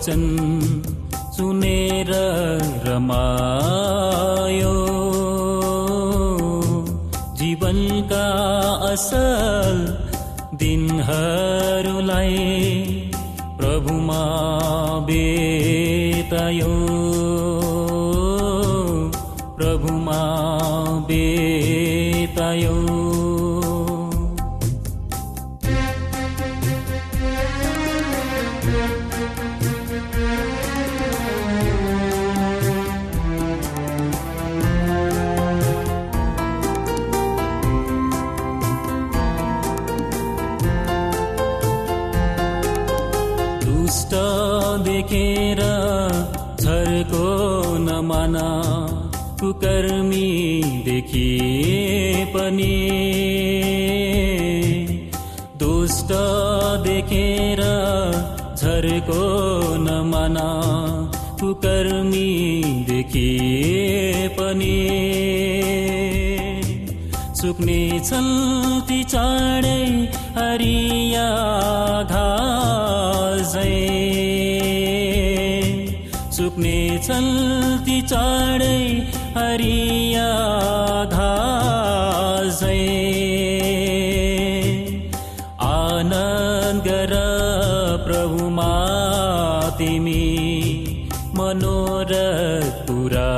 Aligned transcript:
वचन 0.00 0.22
सुनेर 1.36 2.10
रमायो। 2.86 4.76
जीवनका 7.40 8.28
असल 8.92 9.76
दिनहरूलाई 10.62 12.38
पनि 52.50 52.76
दुष्ट 55.58 56.10
देखेर 56.84 57.60
झर्को 58.60 59.26
नमाना 59.78 60.48
कुकर्मी 61.40 62.32
देखिए 62.88 64.28
पनि। 64.38 64.78
सुक्ने 67.40 67.80
छन् 68.08 68.32
ती 68.88 69.02
चाँडै 69.12 69.84
हरिया 70.38 71.28
घाँसै। 72.10 73.78
सुक्ने 76.38 76.78
छन् 77.06 77.30
ती 77.86 78.00
चाँडै 78.12 78.80
हरिया 79.38 80.28
घाँसै। 81.14 81.39
आनन्दर 85.70 87.14
प्रभु 88.06 88.48
मातिमी 88.58 90.24
तनोरथ 91.50 92.64
पुरा 92.86 93.30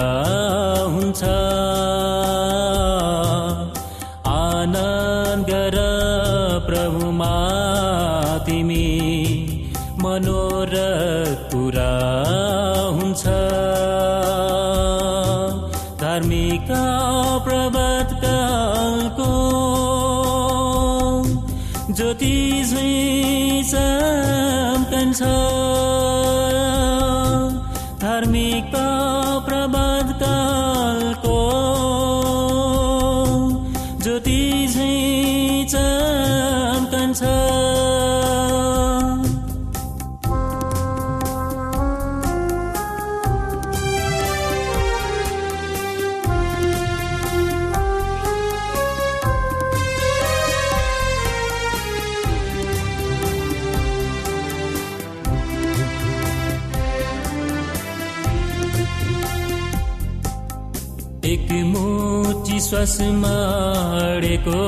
अडेको 62.74 64.60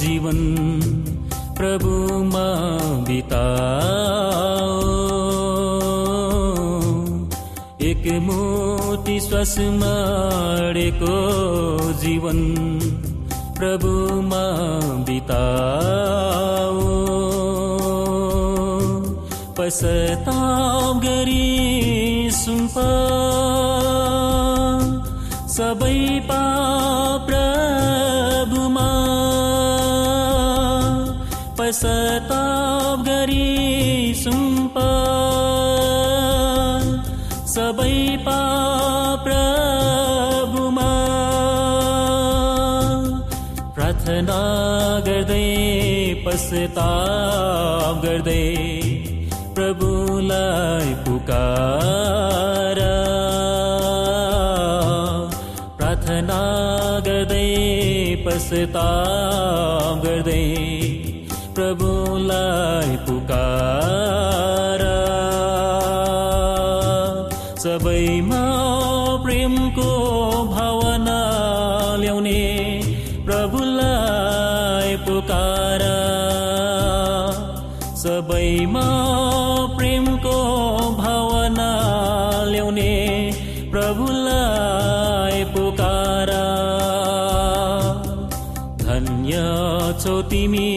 जीवन 0.00 0.38
प्रभुमा 1.58 2.44
बिताओ 3.08 4.86
एक 7.88 8.06
मोटी 8.28 9.18
श्वासमा 9.26 9.92
जीवन 12.04 12.40
प्रभुमा 13.58 14.42
बिताओ 15.10 16.88
पश्चाताप 19.60 21.04
गरी 21.04 21.46
सुम्पा 22.40 22.88
सबै 25.58 25.96
पाप 26.32 26.77
पश्चाताप 31.68 33.00
गरी 33.06 34.14
सुम्प 34.16 34.76
सबै 37.54 37.96
पाप 38.28 39.26
प्रभुमा 39.26 40.86
प्रार्थना 43.76 44.38
गर्दै, 45.08 45.42
पश्चाताप 46.24 48.00
गर्दै 48.06 48.48
प्रभुलाई 49.58 50.96
पुकार। 51.04 52.82
प्रार्थना 55.76 56.40
गर्दै, 57.10 57.46
पश्चाताप 58.26 60.04
गर्दै 60.08 60.77
प्रभुलाई 61.58 62.96
पुकार। 63.06 64.82
सबैमा 67.62 68.42
प्रेमको 69.24 69.88
भावना 70.52 71.16
ल्याउने 72.00 72.42
प्रभुलाई 73.26 74.96
पुकार। 75.08 75.82
सबैमा 78.04 78.86
प्रेमको 79.76 80.38
भावना 81.02 81.70
ल्याउने 82.44 82.92
प्रभुलाई 83.72 85.44
पुकार। 85.56 86.30
धन्य 88.86 89.42
छौ 90.04 90.22
तिमी 90.22 90.68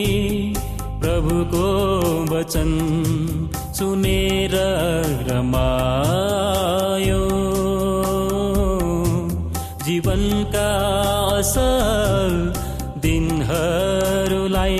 प्रभुको 1.52 2.32
वचन 2.32 2.72
सुनेर 3.78 4.56
रमायो। 5.28 7.24
जीवनका 9.86 10.70
असल 11.40 12.34
दिनहरूलाई 13.04 14.80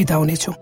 बिताउनेछौँ 0.00 0.54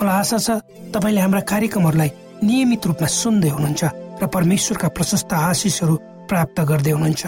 मलाई 0.00 0.16
आशा 0.20 0.38
छ 0.46 0.48
तपाईँले 0.94 1.20
हाम्रा 1.20 1.40
कार्यक्रमहरूलाई 1.52 2.10
नियमित 2.44 2.86
रूपमा 2.88 3.08
सुन्दै 3.20 3.50
हुनुहुन्छ 3.56 3.82
र 4.20 4.24
परमेश्वरका 4.34 4.88
प्रशस्त 4.96 5.32
आशिषहरू 5.32 5.94
प्राप्त 6.28 6.58
गर्दै 6.70 6.92
हुनुहुन्छ। 6.96 7.24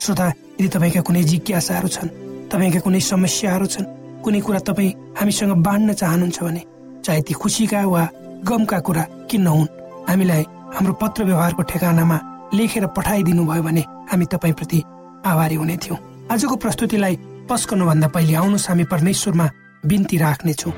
श्रोता 0.00 0.26
यदि 0.58 0.68
तपाईँका 0.74 1.00
कुनै 1.06 1.22
जिज्ञासाहरू 1.30 1.88
छन् 1.94 2.14
तपाईँका 2.50 2.80
कुनै 2.86 3.00
समस्याहरू 3.12 3.66
छन् 3.74 3.90
कुनै 4.22 4.40
कुरा 4.46 4.60
तपाईँ 4.68 4.96
हामीसँग 5.18 5.52
बाँड्न 5.66 5.92
चाहनुहुन्छ 6.00 6.38
भने 6.42 6.62
चाहे 7.04 7.20
ती 7.26 7.34
खुसीका 7.34 7.80
वा 7.86 8.02
गमका 8.46 8.78
कुरा 8.86 9.02
किन 9.30 9.42
नहुन् 9.42 9.72
हामीलाई 10.08 10.42
हाम्रो 10.74 10.92
पत्र 11.02 11.24
व्यवहारको 11.24 11.62
ठेगानामा 11.70 12.18
लेखेर 12.54 12.86
पठाइदिनु 12.96 13.42
भयो 13.46 13.62
भने 13.62 13.82
हामी 14.10 14.26
तपाईँप्रति 14.32 14.78
आभारी 15.26 15.54
हुने 15.54 15.76
थियौँ। 15.82 15.98
आजको 16.30 16.56
प्रस्तुतिलाई 16.62 17.14
पस्कनुभन्दा 17.50 18.08
पहिले 18.14 18.34
आउनुहोस् 18.34 18.68
हामी 18.70 18.84
परमेश्वरमा 18.92 19.46
बिन्ती 19.82 20.16
राख्नेछौँ। 20.16 20.72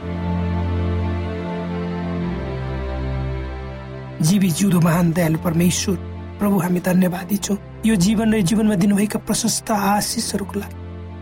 जीवी 4.25 4.51
जिउँदो 4.51 4.81
महान 4.81 5.13
दयालु 5.13 5.39
परमेश्वर 5.39 5.97
प्रभु 6.41 6.59
हामी 6.59 6.81
धन्यवादी 6.81 7.37
छौँ। 7.37 7.57
यो 7.87 7.97
जीवन 7.97 8.35
र 8.35 8.41
जीवनमा 8.41 8.75
दिनुभएका 8.75 9.19
प्रशस्त 9.19 9.71
आशिषहरूको 9.71 10.61
लागि। 10.61 10.77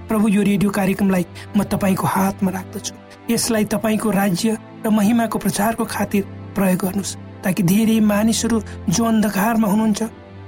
प्रभु 0.09 0.29
यो 0.29 0.43
रेडियो 0.43 0.71
कार्यक्रमलाई 0.71 1.27
म 1.57 1.63
तपाईँको 1.65 2.07
हातमा 2.07 2.51
राख्दछु। 2.51 2.95
यसलाई 3.31 3.65
तपाईँको 3.65 4.11
राज्य 4.11 4.59
र 4.87 4.91
महिमाको 4.91 5.39
प्रचारको 5.39 5.85
खातिर 5.85 6.23
प्रयोग 6.55 6.79
गर्नुहोस् 6.79 7.17
ताकि 7.43 7.63
धेरै 7.63 7.99
मानिसहरू 8.01 8.63
जो 8.95 9.05
अन्धकारमा 9.05 9.69
हुनुहुन्छ 9.69 10.03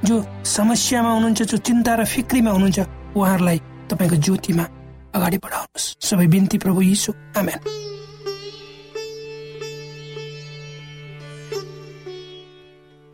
जो 0.07 0.14
समस्यामा 0.47 1.11
हुनुहुन्छ 1.11 1.43
जो 1.43 1.57
चिन्ता 1.59 1.95
र 1.95 2.05
फिक्रीमा 2.05 2.50
हुनुहुन्छ 2.50 2.81
उहाँहरूलाई 3.19 3.59
तपाईँको 3.91 4.17
ज्योतिमा 4.23 4.64
अगाडि 5.14 5.38
बढाउनुहोस् 5.38 5.88
सबै 6.02 6.26
बिन्ती 6.28 6.59
प्रभु 6.59 6.80
यीशु 6.83 7.12
आमेन 7.38 7.59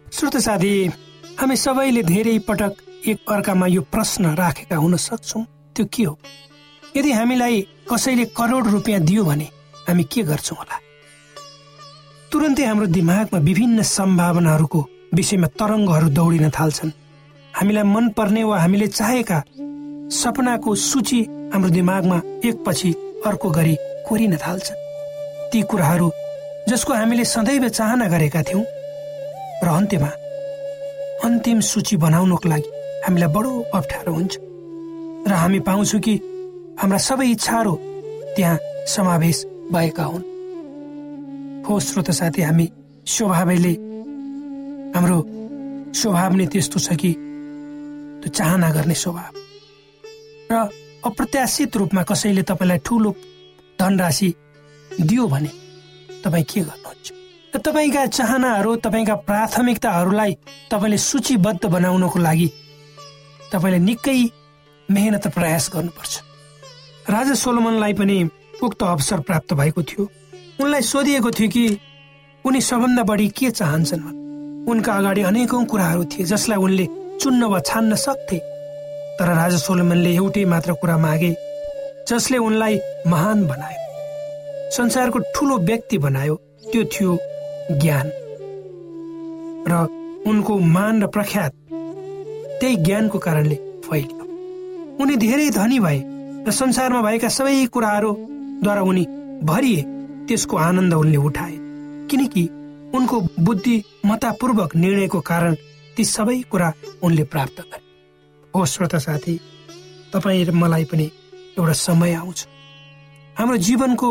श्रोत 0.06 0.36
साथी 0.38 0.72
हामी 1.40 1.56
सबैले 1.56 2.02
धेरै 2.04 2.38
पटक 2.46 2.72
एक 3.06 3.18
अर्कामा 3.30 3.66
यो 3.68 3.82
प्रश्न 3.88 4.34
राखेका 4.36 4.76
हुन 4.76 4.96
सक्छौँ 4.98 5.44
त्यो 5.76 5.84
के 5.88 6.04
हो 6.04 6.14
यदि 6.96 7.10
हामीलाई 7.12 7.60
कसैले 7.90 8.24
करोड 8.36 8.66
रुपियाँ 8.68 9.00
दियो 9.02 9.24
भने 9.24 9.48
हामी 9.88 10.04
के 10.06 10.22
गर्छौँ 10.24 10.58
होला 10.58 10.76
तुरन्तै 12.32 12.64
हाम्रो 12.64 12.86
दिमागमा 12.92 13.38
विभिन्न 13.48 13.82
सम्भावनाहरूको 13.88 14.80
विषयमा 15.14 15.48
तरङ्गहरू 15.58 16.08
दौडिन 16.14 16.48
थाल्छन् 16.50 16.96
हामीलाई 17.54 17.86
मन 17.86 18.08
पर्ने 18.16 18.42
वा 18.44 18.60
हामीले 18.60 18.86
चाहेका 18.90 19.38
सपनाको 20.12 20.74
सूची 20.82 21.20
हाम्रो 21.52 21.70
दिमागमा 21.70 22.18
एकपछि 22.44 22.90
अर्को 23.26 23.48
गरी 23.50 23.74
कोरिन 24.06 24.36
थाल्छ। 24.36 24.68
ती 25.50 25.62
कुराहरू 25.62 26.10
जसको 26.68 26.92
हामीले 26.94 27.24
सदैव 27.24 27.68
चाहना 27.68 28.06
गरेका 28.08 28.42
थियौँ 28.42 28.64
र 29.64 29.68
अन्त्यमा 29.68 30.10
अन्तिम 31.26 31.60
सूची 31.60 31.96
बनाउनको 31.96 32.48
लागि 32.48 32.70
हामीलाई 33.04 33.30
बडो 33.34 33.50
अप्ठ्यारो 33.74 34.12
हुन्छ। 34.14 34.34
र 35.26 35.32
हामी 35.32 35.60
पाउँछौँ 35.66 36.00
कि 36.00 36.14
हाम्रा 36.80 36.98
सबै 36.98 37.26
इच्छाहरू 37.34 37.74
त्यहाँ 38.36 38.58
समावेश 38.86 39.38
भएका 39.72 40.04
हुन्। 40.04 40.24
हो 41.66 41.72
श्रोत 41.80 42.10
साथी 42.10 42.42
हामी 42.42 42.66
स्वभावले 43.06 43.74
हाम्रो 44.94 45.18
स्वभाव 45.98 46.32
नै 46.38 46.46
त्यस्तो 46.46 46.78
छ 46.78 46.94
कि 46.94 47.12
त्यो 48.22 48.28
चाहना 48.38 48.70
गर्ने 48.70 48.94
स्वभाव। 48.94 49.32
र 50.52 50.54
अप्रत्याशित 51.04 51.76
रूपमा 51.76 52.02
कसैले 52.02 52.42
तपाईँलाई 52.42 52.78
ठुलो 52.84 53.10
धनराशि 53.80 54.28
दियो 54.90 55.26
भने 55.26 55.50
तपाईँ 56.24 56.44
के 56.44 56.60
गर्नुहुन्छ? 56.60 57.08
र 57.54 57.58
तपाईँका 57.58 58.06
चाहनाहरू 58.06 58.76
तपाईँका 58.84 59.14
प्राथमिकताहरूलाई 59.24 60.32
तपाईँले 60.70 60.98
सूचीबद्ध 60.98 61.64
बनाउनको 61.66 62.18
लागि 62.20 62.48
तपाईँले 63.52 63.78
निकै 63.78 64.20
मेहनत 64.88 65.26
प्रयास 65.34 65.70
गर्नुपर्छ। 65.74 66.12
राजा 67.08 67.34
सोलोमनलाई 67.34 67.92
पनि 67.96 68.18
उक्त 68.62 68.82
अवसर 68.82 69.20
प्राप्त 69.24 69.54
भएको 69.56 69.82
थियो। 69.82 70.04
उनलाई 70.60 70.82
सोधिएको 70.84 71.30
थियो 71.30 71.48
कि 71.48 71.64
उनी 72.44 72.60
सबभन्दा 72.60 73.02
बढी 73.08 73.28
के 73.32 73.50
चाहन्छन् 73.50 74.68
उनका 74.68 74.92
अगाडि 74.92 75.22
अनेकौं 75.22 75.64
कुराहरू 75.64 76.04
थिए 76.12 76.24
जसलाई 76.28 76.58
उनले 76.60 76.86
चुन्न 77.20 77.42
वा 77.44 77.60
छान्न 77.60 77.94
सक्थे। 77.96 78.38
तर 79.20 79.28
राजा 79.36 79.56
सोलोमनले 79.56 80.10
एउटै 80.16 80.44
मात्र 80.44 80.72
कुरा 80.80 80.96
मागे 80.96 81.30
जसले 82.08 82.38
उनलाई 82.38 82.78
महान 83.06 83.38
बनायो। 83.46 83.80
संसारको 84.72 85.18
ठुलो 85.34 85.56
व्यक्ति 85.60 85.98
बनायो 85.98 86.34
त्यो 86.72 86.84
थियो 86.84 87.16
ज्ञान। 87.82 88.06
र 89.68 89.72
उनको 90.26 90.58
मान 90.58 91.02
र 91.02 91.06
प्रख्यात 91.06 91.52
त्यही 92.60 92.76
ज्ञानको 92.76 93.18
कारणले 93.18 93.56
फैलियो। 93.84 94.24
उनी 95.02 95.16
धेरै 95.16 95.50
धनी 95.50 95.78
भए 95.80 96.00
र 96.46 96.50
संसारमा 96.50 97.00
भएका 97.02 97.28
सबै 97.28 97.66
कुराहरूद्वारा 97.66 98.82
उनी 98.82 99.04
भरिए 99.44 99.82
त्यसको 100.28 100.56
आनन्द 100.56 100.94
उनले 100.94 101.20
उठाए। 101.28 101.56
किनकि 102.10 102.44
उनको 102.96 103.20
बुद्धिमतापूर्वक 103.40 104.76
निर्णयको 104.76 105.20
कारण 105.20 105.54
ती 105.96 106.04
सबै 106.04 106.40
कुरा 106.50 106.72
उनले 107.02 107.24
प्राप्त 107.24 107.60
गरे। 107.60 107.79
हो 108.54 108.64
श्रोता 108.66 108.98
साथी 108.98 109.38
तपाईँ 110.12 110.50
मलाई 110.52 110.84
पनि 110.84 111.10
एउटा 111.58 111.72
समय 111.72 112.12
आउँछ। 112.14 112.46
हाम्रो 113.38 113.56
जीवनको 113.66 114.08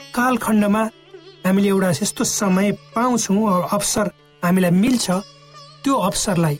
कालखण्डमा 0.00 0.82
हामीले 1.46 1.68
एउटा 1.68 1.90
यस्तो 2.02 2.24
समय 2.24 2.72
पाउँछौँ 2.94 3.68
अवसर 3.72 4.06
हामीलाई 4.42 4.70
मिल्छ। 4.70 5.10
त्यो 5.84 5.94
अवसरलाई 6.08 6.58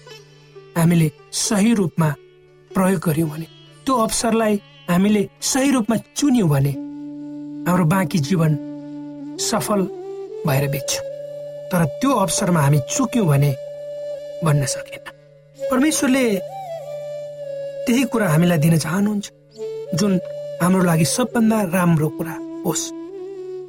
हामीले 0.77 1.11
सही 1.33 1.75
रूपमा 1.75 2.09
प्रयोग 2.71 3.01
गर्यौँ 3.07 3.29
भने 3.31 3.47
त्यो 3.85 3.95
अवसरलाई 3.97 4.55
हामीले 4.91 5.23
सही 5.43 5.71
रूपमा 5.71 5.97
चुन्यौँ 6.17 6.49
भने 6.49 6.73
हाम्रो 7.69 7.85
बाँकी 7.85 8.19
जीवन 8.29 8.53
सफल 9.41 9.81
भएर 10.47 10.69
बित्छ। 10.73 10.93
तर 11.71 11.85
त्यो 12.01 12.11
अवसरमा 12.25 12.61
हामी 12.61 12.79
चुक्यौँ 12.91 13.27
भने 13.29 13.51
भन्न 14.45 14.65
सकेन। 14.67 15.05
परमेश्वरले 15.71 16.25
त्यही 17.87 18.05
कुरा 18.13 18.29
हामीलाई 18.29 18.59
दिन 18.59 18.77
चाहनुहुन्छ। 18.79 19.27
जुन 19.99 20.13
हाम्रो 20.63 20.83
लागि 20.85 21.05
सबभन्दा 21.05 21.59
राम्रो 21.75 22.09
कुरा 22.19 22.35
होस्। 22.65 22.85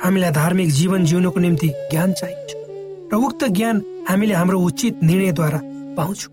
हामीलाई 0.03 0.31
धार्मिक 0.31 0.69
जीवन 0.69 1.05
जिउनको 1.05 1.39
निम्ति 1.39 1.67
ज्ञान 1.91 2.13
चाहिन्छ। 2.13 2.51
र 3.11 3.15
उक्त 3.15 3.41
ज्ञान 3.57 3.75
हामीले 4.09 4.33
हाम्रो 4.33 4.57
उचित 4.59 5.03
निर्णयद्वारा 5.03 5.59
पाउँछौँ। 5.97 6.31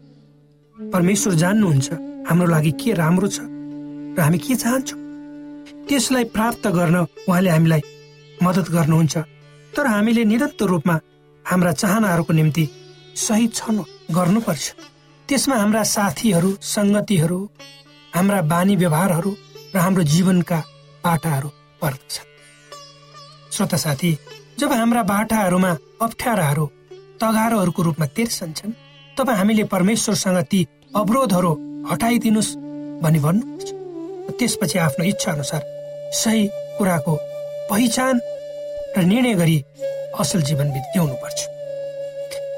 परमेश्वर 0.77 1.35
जान्नुहुन्छ 1.35 1.89
हाम्रो 2.29 2.47
लागि 2.47 2.73
के 2.81 2.93
राम्रो 2.93 3.29
छ 3.29 3.39
र 3.41 4.19
हामी 4.21 4.39
के 4.39 4.55
चाहन्छौँ। 4.55 4.99
त्यसलाई 5.89 6.25
प्राप्त 6.35 6.67
गर्न 6.69 6.97
उहाँले 7.29 7.51
हामीलाई 7.51 7.83
मद्दत 8.43 8.69
गर्नुहुन्छ। 8.71 9.17
तर 9.73 9.87
हामीले 9.87 10.25
निरन्तर 10.25 10.67
रूपमा 10.67 10.97
हाम्रा 11.45 11.73
चाहनाहरूको 11.73 12.33
निम्ति 12.33 12.65
सही 13.17 13.47
छन् 13.49 13.79
गर्नुपर्छ। 14.11 14.67
त्यसमा 15.29 15.57
हाम्रा 15.57 15.83
साथीहरू 15.87 16.51
सङ्गतिहरू 16.67 17.39
हाम्रा 18.13 18.41
बानी 18.49 18.75
व्यवहारहरू 18.77 19.31
र 19.75 19.79
हाम्रो 19.79 20.03
जीवनका 20.07 20.59
बाटाहरू 21.05 21.49
पर्दछ 21.83 22.15
श्रोता 23.53 23.79
साथी 23.79 24.13
जब 24.59 24.73
हाम्रा 24.73 25.03
बाटाहरूमा 25.05 25.73
अप्ठ्याराहरू 26.03 26.65
तगारोहरूको 27.21 27.83
रूपमा 27.83 28.07
तिर्सन्छन् 28.13 28.73
तब 29.17 29.31
हामीले 29.33 29.65
परमेश्वरसँग 29.67 30.39
ती 30.47 30.61
अवरोधहरू 30.97 31.53
हटाइदिनुहोस् 31.89 32.57
भनी 33.03 33.21
भन्नुपर्छ 33.21 33.69
त्यसपछि 34.39 34.79
आफ्नो 34.79 35.05
इच्छा 35.07 35.33
अनुसार 35.33 35.63
सही 36.15 36.47
कुराको 36.79 37.15
पहिचान 37.69 38.21
र 38.97 39.05
निर्णय 39.05 39.35
गरी 39.35 39.59
असल 40.19 40.41
जीवन 40.45 40.73
जिउनु 40.89 41.21
पर्छ 41.23 41.39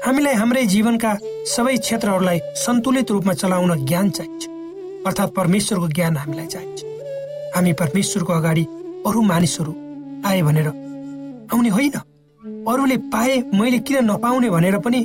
हामीलाई 0.05 0.33
हाम्रै 0.35 0.65
जीवनका 0.67 1.13
सबै 1.47 1.77
क्षेत्रहरूलाई 1.77 2.39
सन्तुलित 2.55 3.11
रूपमा 3.11 3.33
चलाउन 3.33 3.85
ज्ञान 3.85 4.09
चाहिन्छ। 4.09 4.43
अर्थात् 5.07 5.33
परमेश्वरको 5.33 5.87
ज्ञान 5.87 6.17
हामीलाई 6.17 6.47
चाहिन्छ। 6.47 6.83
हामी 7.55 7.73
परमेश्वरको 7.73 8.33
अगाडि 8.33 8.63
अरू 9.05 9.21
मानिसहरू 9.21 9.73
आए 10.25 10.41
भनेर। 10.41 10.67
आउने 11.53 11.69
होइन। 11.69 11.91
अरूले 12.67 12.97
पाए 12.97 13.41
मैले 13.53 13.79
किन 13.79 14.11
नपाउने 14.11 14.49
भनेर 14.49 14.77
पनि 14.79 15.01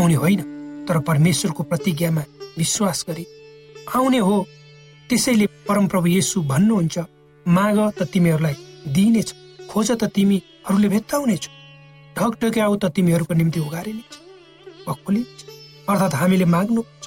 आउने 0.00 0.14
होइन। 0.14 0.40
तर 0.88 0.98
परमेश्वरको 0.98 1.62
प्रतिज्ञामा 1.62 2.22
विश्वास 2.58 3.04
गरी 3.08 3.26
आउने 3.94 4.18
हो। 4.18 4.46
त्यसैले 5.08 5.46
परमप्रभु 5.46 6.06
येसु 6.06 6.42
भन्नुहुन्छ 6.42 6.98
माग 7.48 7.78
त 7.98 8.02
तिमीहरूलाई 8.02 8.56
दिइनेछ 8.88 9.34
खोज 9.70 9.90
त 9.92 10.04
तिमीहरूले 10.04 10.88
भेट्टाउनेछौ 10.88 11.52
ढक 12.18 12.32
ढक्याउ 12.44 12.76
त 12.76 12.84
तिमीहरूको 12.84 13.34
निम्ति 13.34 13.60
उगारिनेछ 13.60 14.14
खोलिनेछ 14.88 15.37
अर्थात् 15.88 16.14
हामीले 16.20 16.44
माग्नुपर्छ 16.54 17.04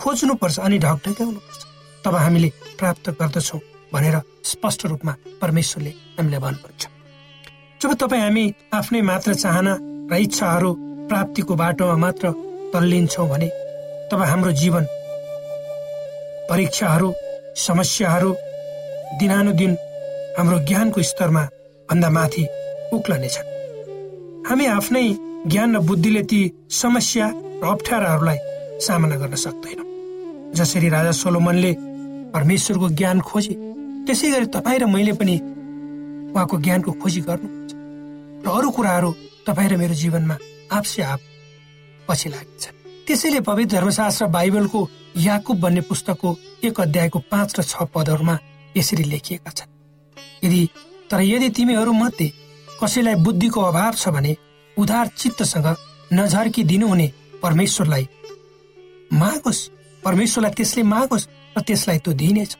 खोज्नुपर्छ 0.00 0.58
अनि 0.66 0.78
ढक 0.78 0.98
ढक्याउनुपर्छ 1.06 1.62
तब 2.04 2.14
हामीले 2.16 2.48
प्राप्त 2.78 3.10
गर्दछौँ 3.20 3.60
भनेर 3.92 4.16
स्पष्ट 4.50 4.86
रूपमा 4.86 5.14
परमेश्वरले 5.42 5.90
हामीलाई 6.18 6.40
भन्नुहुन्छ। 6.40 6.82
जब 7.80 7.90
तपाईँ 8.00 8.22
हामी 8.22 8.44
आफ्नै 8.78 9.00
मात्र 9.10 9.34
चाहना 9.34 9.72
र 10.10 10.14
इच्छाहरू 10.26 10.70
प्राप्तिको 11.10 11.54
बाटोमा 11.62 11.96
मात्र 12.04 12.26
तल्लिन्छौँ 12.72 13.28
भने 13.28 13.48
तब 14.10 14.20
हाम्रो 14.30 14.52
जीवन 14.62 14.84
परीक्षाहरू 16.50 17.08
समस्याहरू 17.66 18.30
दिनानुदिन 19.20 19.72
हाम्रो 20.38 20.58
ज्ञानको 20.68 21.02
स्तरमा 21.10 21.42
भन्दा 21.88 22.10
माथि 22.16 22.44
उक्लनेछन् 22.94 23.48
हामी 24.48 24.66
आफ्नै 24.78 25.04
ज्ञान 25.46 25.76
र 25.76 25.78
बुद्धिले 25.80 26.22
ती 26.22 26.40
समस्या 26.70 27.26
र 27.62 27.66
अप्ठ्याराहरूलाई 27.66 28.38
सामना 28.78 29.16
गर्न 29.16 29.34
सक्दैनौँ। 29.34 29.86
जसरी 30.54 30.88
राजा 30.88 31.12
सोलोमनले 31.12 31.72
परमेश्वरको 32.34 32.88
ज्ञान 32.90 33.20
खोजे 33.20 33.54
त्यसै 34.06 34.30
गरी 34.30 34.46
तपाईँ 34.46 34.78
र 34.78 34.86
मैले 34.86 35.12
पनि 35.16 35.36
उहाँको 36.32 36.56
ज्ञानको 36.60 36.92
खोजी 36.92 37.20
गर्नुपर्छ 37.20 37.72
र 38.44 38.48
अरू 38.48 38.70
कुराहरू 38.70 39.10
तपाईँ 39.46 39.68
र 39.68 39.76
मेरो 39.76 39.94
जीवनमा 39.94 40.36
आपसे 40.72 41.02
आप 41.02 41.20
पछि 42.08 42.28
लाग्छ 42.28 42.62
त्यसैले 43.06 43.40
पवित्र 43.40 43.76
धर्मशास्त्र 43.76 44.26
बाइबलको 44.26 44.80
याकुब 45.16 45.60
भन्ने 45.60 45.80
पुस्तकको 45.80 46.36
एक 46.64 46.80
अध्यायको 46.80 47.18
पाँच 47.30 47.58
र 47.58 47.62
छ 47.62 47.88
पदहरूमा 47.94 48.38
यसरी 48.76 49.04
लेखिएका 49.04 49.50
छन्। 49.50 49.72
यदि 50.44 50.62
तर 51.10 51.20
यदि 51.22 51.48
तिमीहरू 51.48 51.92
मध्ये 51.92 52.32
कसैलाई 52.82 53.14
बुद्धिको 53.24 53.60
अभाव 53.60 53.92
छ 53.94 54.08
भने 54.08 54.36
उधार 54.80 55.06
चित्तसँग 55.18 55.66
नझर्की 56.12 56.62
दिनुहुने 56.64 57.12
परमेश्वरलाई। 57.42 58.08
मागोस्। 59.12 59.68
परमेश्वरलाई 60.02 60.52
त्यसले 60.56 60.82
मागोस् 60.82 61.28
र 61.56 61.60
त्यसलाई 61.60 61.98
त्यो 61.98 62.12
दिइनेछ 62.12 62.56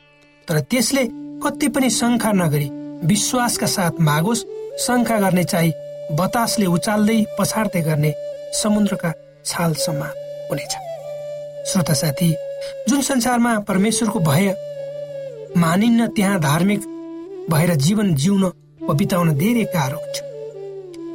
तर 0.49 0.61
त्यसले 0.71 1.05
कति 1.43 1.69
पनि 1.69 1.91
शङ्का 1.91 2.33
नगरी 2.33 2.69
विश्वासका 3.07 3.67
साथ 3.67 4.00
मागोस् 4.00 4.45
शङ्का 4.85 5.19
गर्ने 5.21 5.45
चाहिँ 5.45 5.73
बतासले 6.19 6.67
उचाल्दै 6.67 7.19
पछाड्दै 7.39 7.83
गर्ने 7.83 8.12
समुद्रका 8.53 9.12
छाल 9.47 9.75
समान 9.75 10.12
हुनेछ। 10.50 10.73
श्रोता 11.71 11.95
साथी 11.95 12.31
जुन 12.89 13.00
संसारमा 13.03 13.59
परमेश्वरको 13.69 14.19
भय 14.21 14.55
मानिन्न 15.57 16.07
त्यहाँ 16.07 16.41
धार्मिक 16.41 16.81
भएर 17.50 17.75
जीवन 17.77 18.15
जिउन 18.15 18.45
वा 18.83 18.95
बिताउन 18.95 19.35
धेरै 19.35 19.65
गाह्रो 19.75 19.99
हुन्छ। 19.99 20.30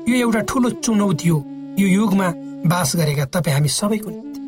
यो 0.10 0.16
एउटा 0.16 0.40
ठुलो 0.50 0.70
चुनौती 0.86 1.28
हो 1.30 1.38
यो 1.80 1.88
युगमा 1.88 2.28
बास 2.70 2.96
गरेका 2.96 3.26
तपाईँ 3.34 3.54
हामी 3.56 3.70
सबैको 3.70 4.10
निम्ति। 4.10 4.40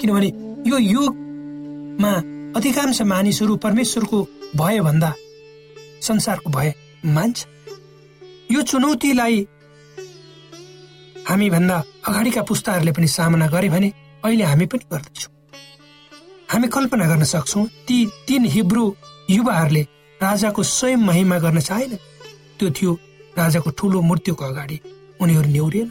किनभने 0.00 0.28
यो 0.70 0.78
युगमा 0.78 2.12
अधिकांश 2.56 3.00
मानिसहरू 3.02 3.56
परमेश्वरको 3.56 4.18
भय 4.56 4.80
भन्दा 4.80 5.12
संसारको 6.02 6.50
भय 6.50 6.72
मान्छ। 7.06 7.46
यो 8.52 8.62
चुनौतीलाई 8.62 9.46
हामीभन्दा 11.28 11.76
अगाडिका 12.08 12.42
पुस्ताहरूले 12.42 12.92
पनि 12.92 13.08
सामना 13.08 13.46
गरे 13.48 13.68
भने 13.68 13.92
अहिले 14.24 14.44
हामी 14.44 14.66
पनि 14.66 14.84
गर्दैछौँ। 14.92 15.32
हामी 16.52 16.68
कल्पना 16.68 17.06
गर्न 17.06 17.24
सक्छौँ 17.24 17.66
ती 17.88 17.96
तीन 18.28 18.44
हिब्रू 18.46 18.84
युवाहरूले 19.30 19.82
राजाको 20.20 20.62
स्वयं 20.62 20.96
महिमा 21.02 21.38
गर्न 21.38 21.60
चाहेन। 21.60 21.96
त्यो 22.58 22.70
थियो 22.70 22.92
राजाको 23.38 23.70
ठुलो 23.78 24.00
मृत्युको 24.02 24.44
अगाडि 24.44 24.78
उनीहरू 25.20 25.48
नेउरिएन 25.50 25.90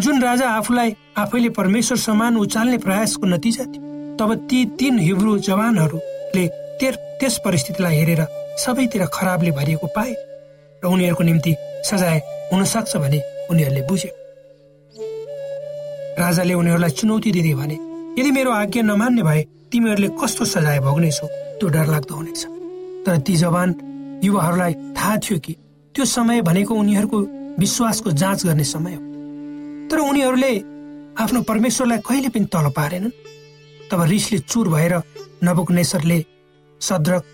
जुन 0.00 0.22
राजा 0.22 0.48
आफूलाई 0.50 0.94
आफैले 1.18 1.48
परमेश्वर 1.58 1.98
समान 1.98 2.36
उचाल्ने 2.36 2.78
प्रयासको 2.78 3.26
नतिजा 3.26 3.64
थियो 3.64 4.16
तब 4.18 4.34
ती 4.50 4.64
तीन 4.78 4.98
हिब्रू 4.98 5.38
जवानहरूले 5.48 6.46
त्यस 6.80 7.36
परिस्थितिलाई 7.44 7.96
हेरेर 7.96 8.22
सबैतिर 8.58 9.04
खराबले 9.14 9.50
भरिएको 9.50 9.86
पाए 9.96 10.14
र 10.82 10.86
उनीहरूको 10.86 11.24
निम्ति 11.24 11.52
सजाय 11.84 12.18
हुन 12.52 12.64
सक्छ 12.64 12.96
भने 12.96 13.20
उनीहरूले 13.50 13.82
बुझे। 13.88 14.10
राजाले 16.18 16.54
उनीहरूलाई 16.54 16.90
चुनौती 16.90 17.30
दिँदै 17.32 17.54
भने 17.60 17.76
यदि 18.18 18.30
मेरो 18.30 18.50
आज्ञा 18.52 18.82
नमान्ने 18.82 19.22
भए 19.22 19.42
तिमीहरूले 19.72 20.08
कस्तो 20.20 20.44
सजाय 20.44 20.78
भोग्नेछौ? 20.80 21.26
त्यो 21.60 21.68
डरलाग्दो 21.68 22.14
हुनेछ। 22.14 22.42
तर 23.04 23.16
ती 23.26 23.36
जवान 23.36 23.68
युवाहरूलाई 24.24 24.74
थाहा 24.96 25.16
थियो 25.24 25.38
कि 25.44 25.52
त्यो 25.94 26.04
समय 26.04 26.40
भनेको 26.42 26.74
उनीहरूको 26.74 27.18
विश्वासको 27.58 28.10
जाँच 28.10 28.46
गर्ने 28.46 28.64
समय 28.64 28.94
हो। 28.94 29.02
तर 29.90 29.98
उनीहरूले 29.98 30.52
आफ्नो 31.18 31.42
परमेश्वरलाई 31.42 31.98
कहिले 31.98 32.28
पनि 32.28 32.44
तल 32.44 32.68
पारेनन्। 32.76 33.10
तब 33.90 34.02
रिसले 34.02 34.38
चुर 34.38 34.68
भएर 34.68 34.94
नबुकनेश्वरले 35.44 36.24
सद्रक 36.80 37.24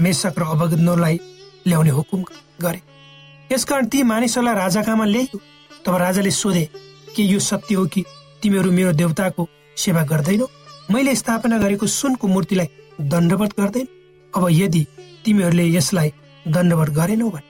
मेसक 0.00 0.38
र 0.38 0.42
अवगनोलाई 0.44 1.20
ल्याउने 1.66 1.90
हुकुम 1.90 2.24
गरे। 2.62 2.80
यसकारण 3.52 3.86
ती 3.86 4.02
मानिसहरूलाई 4.02 4.54
राजाकामा 4.54 5.04
ल्याइयो? 5.04 5.38
तब 5.84 5.94
राजाले 5.96 6.30
सोधे 6.30 6.64
कि 7.16 7.22
यो 7.34 7.38
सत्य 7.38 7.74
हो 7.74 7.84
कि 7.86 8.04
तिमीहरू 8.42 8.72
मेरो 8.72 8.92
देवताको 8.92 9.48
सेवा 9.76 10.02
गर्दैनौ? 10.04 10.46
मैले 10.90 11.14
स्थापना 11.14 11.58
गरेको 11.58 11.86
सुनको 11.86 12.28
मूर्तिलाई 12.28 12.68
दण्डवत 13.00 13.50
गर्दैन? 13.60 13.86
अब 14.34 14.46
यदि 14.50 14.86
तिमीहरूले 15.24 15.66
यसलाई 15.68 16.12
दण्डवत 16.48 16.90
गरेनौ 16.90 17.30
भने 17.30 17.48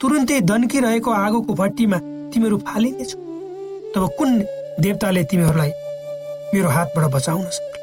तुरुन्तै 0.00 0.40
दन्किरहेको 0.48 1.10
आगोको 1.12 1.52
भट्टीमा 1.60 1.98
तिमीहरू 2.32 2.56
फालिनेछौ। 2.68 3.18
तब 3.92 4.04
कुन 4.18 4.30
देवताले 4.80 5.22
तिमीहरूलाई 5.30 5.72
मेरो 6.54 6.68
हातबाट 6.76 7.04
बचाउन 7.14 7.44
सक्छ? 7.56 7.74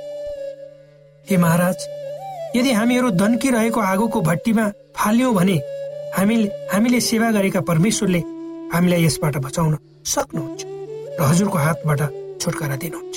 हे 1.27 1.37
महाराज 1.37 1.77
यदि 2.55 2.71
हामीहरू 2.73 3.09
दन्किरहेको 3.21 3.79
आगोको 3.93 4.21
भट्टीमा 4.29 4.65
फाल्यौँ 4.97 5.33
भने 5.35 5.57
हामीले 6.17 6.47
हामीले 6.73 6.99
सेवा 7.09 7.29
गरेका 7.37 7.61
परमेश्वरले 7.69 8.21
हामीलाई 8.73 9.05
यसबाट 9.05 9.37
बचाउन 9.45 9.77
सक्नुहुन्छ 10.13 10.61
र 11.19 11.21
हजुरको 11.21 11.57
हातबाट 11.65 12.01
छुटकारा 12.41 12.75
दिनुहुन्छ। 12.81 13.15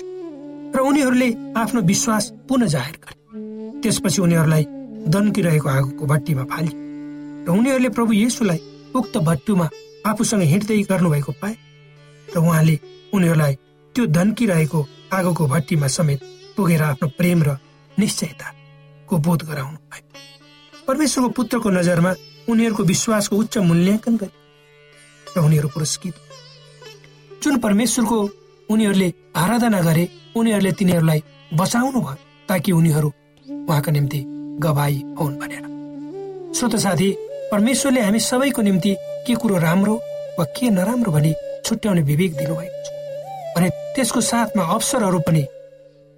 र 0.76 0.78
उनीहरूले 0.88 1.28
आफ्नो 1.57 1.80
विश्वास 1.92 2.25
पुनः 2.49 2.66
जाहेर 2.75 2.97
गरे। 3.02 3.16
त्यसपछि 3.80 4.21
उनीहरूलाई 4.23 4.64
दन्किरहेको 5.14 5.69
आगोको 5.69 6.04
भट्टीमा 6.12 6.45
फाले 6.52 6.73
र 7.47 7.49
उनीहरूले 7.49 7.88
प्रभु 7.97 8.12
येसुलाई 8.12 8.61
उक्त 8.94 9.16
भट्टुमा 9.28 9.66
आफूसँग 10.06 10.42
हिँड्दै 10.52 10.82
गर्नुभएको 10.90 11.32
पाए 11.40 11.54
र 12.28 12.38
उहाँले 12.38 12.78
उनीहरूलाई 13.14 13.54
त्यो 13.94 14.06
धन्किरहेको 14.18 14.80
आगोको 15.12 15.47
भट्टीमा 15.47 15.87
समेत 15.97 16.20
पुगेर 16.56 16.82
आफ्नो 16.82 17.09
प्रेम 17.18 17.42
र 17.42 17.56
निश्चयताको 17.99 19.18
बोध 19.26 19.40
गराउनु 19.49 19.78
भयो 19.92 20.85
परमेश्वरको 20.88 21.28
पुत्रको 21.38 21.70
नजरमा 21.70 22.12
उनीहरूको 22.49 22.82
विश्वासको 22.85 23.37
उच्च 23.37 23.59
मूल्याङ्कन 23.70 24.16
गरे 24.16 24.35
र 25.37 25.44
उनीहरू 25.47 25.68
पुरस्कृत। 25.68 26.14
जुन 27.42 27.59
परमेश्वरको 27.59 28.18
उनीहरूले 28.68 29.09
आराधना 29.37 29.81
गरे 29.81 30.05
उनीहरूले 30.37 30.72
तिनीहरूलाई 30.72 31.22
बचाउनु 31.55 32.00
भयो 32.00 32.16
ताकि 32.48 32.72
उनीहरू 32.72 33.12
उहाँको 33.46 33.90
निम्ति 33.90 34.20
गवाई 34.64 34.96
हुन् 35.18 35.38
भनेर। 35.40 35.64
श्रोत 36.55 36.76
साथी 36.76 37.09
परमेश्वरले 37.53 38.01
हामी 38.01 38.19
सबैको 38.21 38.63
निम्ति 38.63 38.95
के 39.27 39.35
कुरो 39.35 39.57
राम्रो 39.59 39.95
वा 40.39 40.45
के 40.57 40.71
नराम्रो 40.71 41.13
भनी 41.13 41.33
छुट्याउने 41.65 42.03
विवेक 42.03 42.37
दिनुभएको 42.37 42.79
छ। 42.85 42.89
भने 43.57 43.69
त्यसको 43.95 44.21
साथमा 44.21 44.65
अवसरहरू 44.75 45.19
पनि 45.27 45.43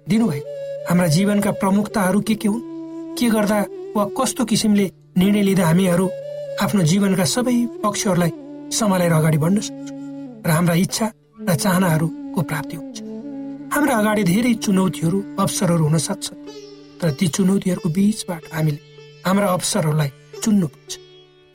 दिनुभएको। 0.07 0.49
हाम्रा 0.89 1.07
जीवनका 1.07 1.51
प्रमुखताहरू 1.61 2.21
के 2.21 2.35
के 2.35 2.47
हुन्? 2.47 2.61
के 3.17 3.29
गर्दा 3.29 3.59
वा 3.95 4.03
कस्तो 4.17 4.45
किसिमले 4.45 4.85
निर्णय 5.17 5.41
लिँदा 5.41 5.65
हामीहरू 5.65 6.05
आफ्नो 6.61 6.81
जीवनका 6.91 7.25
सबै 7.25 7.57
पक्षहरूलाई 7.83 8.31
सम्हालेर 8.77 9.13
अगाडि 9.13 9.37
बढ्न 9.37 9.59
सक्छौँ 9.59 9.97
र 10.45 10.49
हाम्रा 10.49 10.75
इच्छा 10.85 11.07
र 11.49 11.55
चाहनाहरूको 11.55 12.41
प्राप्ति 12.41 12.75
हुन्छ। 12.77 12.97
हाम्रा 13.73 13.93
अगाडि 13.97 14.23
धेरै 14.23 14.53
चुनौतीहरू 14.63 15.19
अवसरहरू 15.39 15.83
हुन 15.83 15.97
सक्छ 15.97 16.27
तर 17.01 17.11
ती 17.17 17.27
चुनौतीहरूको 17.35 17.89
बिचबाट 17.89 18.43
हामीले 18.53 18.79
हाम्रा 19.25 19.47
अवसरहरूलाई 19.57 20.11
चुन्नुपर्छ। 20.43 21.02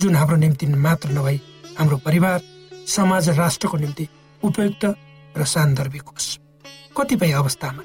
जुन 0.00 0.14
हाम्रो 0.16 0.36
निम्ति 0.36 0.66
मात्र 0.66 1.10
नभई 1.10 1.40
हाम्रो 1.78 1.96
परिवार 1.96 2.40
समाज 2.86 3.28
र 3.28 3.34
राष्ट्रको 3.34 3.76
निम्ति 3.76 4.08
उपयुक्त 4.42 4.84
र 5.36 5.44
सान्दर्भिक 5.44 6.02
होस् 6.02 6.28
कतिपय 6.96 7.32
अवस्थामा 7.32 7.82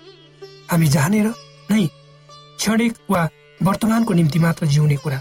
हामी 0.71 0.88
जानेर 0.88 1.28
नै 1.71 1.86
क्षणिक 2.58 2.93
वा 3.10 3.21
वर्तमानको 3.62 4.13
निम्ति 4.13 4.39
मात्र 4.39 4.65
जिउने 4.65 4.95
कुरा 4.95 5.19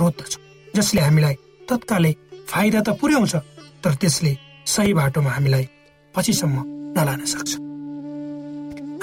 रोज्दछौँ 0.00 0.42
जसले 0.76 1.00
हामीलाई 1.00 1.34
तत्कालै 1.70 2.12
फाइदा 2.50 2.80
त 2.80 2.98
पुर्याउँछ 2.98 3.34
तर 3.84 3.94
त्यसले 3.94 4.36
सही 4.66 4.94
बाटोमा 4.94 5.30
हामीलाई 5.30 5.68
पछिसम्म 6.14 6.56
नलान 6.98 7.24
सक्छ। 7.24 7.50